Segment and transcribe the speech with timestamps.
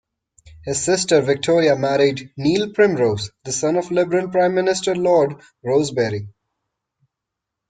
[0.65, 6.27] His sister Victoria married Neil Primrose, the son of Liberal Prime Minister Lord Rosebery.